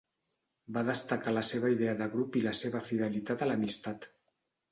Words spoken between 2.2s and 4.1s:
i la seva fidelitat a l'amistat.